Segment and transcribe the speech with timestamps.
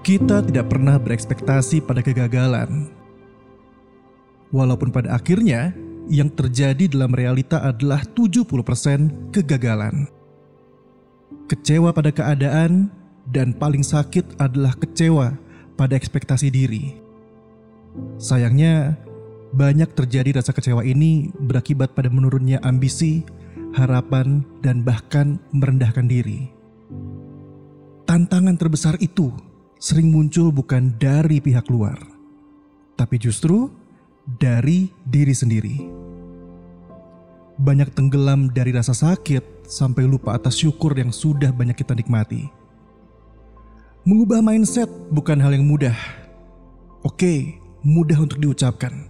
[0.00, 2.88] Kita tidak pernah berekspektasi pada kegagalan.
[4.48, 5.76] Walaupun pada akhirnya
[6.08, 10.08] yang terjadi dalam realita adalah 70% kegagalan.
[11.52, 12.88] Kecewa pada keadaan
[13.28, 15.36] dan paling sakit adalah kecewa
[15.76, 16.96] pada ekspektasi diri.
[18.16, 18.96] Sayangnya,
[19.52, 23.20] banyak terjadi rasa kecewa ini berakibat pada menurunnya ambisi,
[23.76, 26.48] harapan, dan bahkan merendahkan diri.
[28.08, 29.49] Tantangan terbesar itu
[29.80, 31.96] sering muncul bukan dari pihak luar,
[33.00, 33.72] tapi justru
[34.28, 35.76] dari diri sendiri.
[37.56, 42.52] Banyak tenggelam dari rasa sakit sampai lupa atas syukur yang sudah banyak kita nikmati.
[44.04, 45.96] Mengubah mindset bukan hal yang mudah.
[47.00, 49.08] Oke, mudah untuk diucapkan,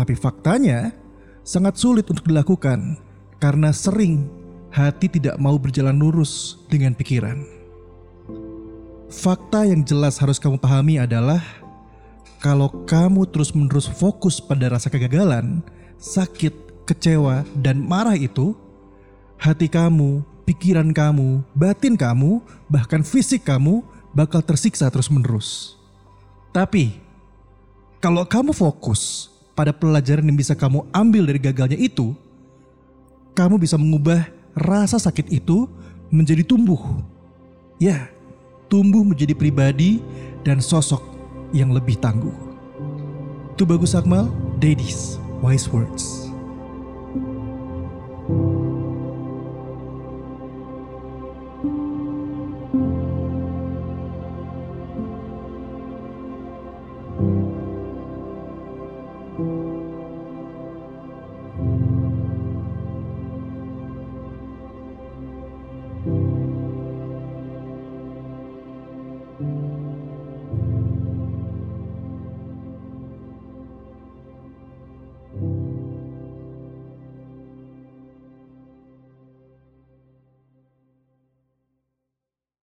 [0.00, 0.96] tapi faktanya
[1.44, 2.96] sangat sulit untuk dilakukan
[3.36, 4.24] karena sering
[4.72, 7.57] hati tidak mau berjalan lurus dengan pikiran.
[9.08, 11.40] Fakta yang jelas harus kamu pahami adalah
[12.44, 15.64] kalau kamu terus-menerus fokus pada rasa kegagalan,
[15.96, 18.52] sakit, kecewa, dan marah itu,
[19.40, 23.80] hati kamu, pikiran kamu, batin kamu, bahkan fisik kamu
[24.12, 25.80] bakal tersiksa terus-menerus.
[26.52, 27.00] Tapi,
[28.04, 32.12] kalau kamu fokus pada pelajaran yang bisa kamu ambil dari gagalnya itu,
[33.32, 35.64] kamu bisa mengubah rasa sakit itu
[36.12, 37.00] menjadi tumbuh.
[37.80, 38.12] Ya,
[38.68, 40.04] tumbuh menjadi pribadi
[40.44, 41.00] dan sosok
[41.56, 42.32] yang lebih tangguh.
[43.56, 44.30] Itu bagus Akmal,
[44.62, 46.27] Daddies, Wise Words.